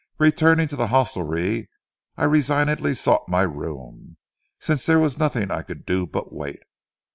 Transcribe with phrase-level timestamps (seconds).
[0.17, 1.69] Returning to the hostelry,
[2.17, 4.17] I resignedly sought my room,
[4.57, 6.61] since there was nothing I could do but wait.